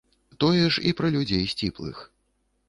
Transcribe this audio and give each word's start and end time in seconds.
Тое 0.43 0.63
ж 0.77 0.81
і 0.91 0.93
пра 1.01 1.11
людзей 1.17 1.45
сціплых. 1.53 2.01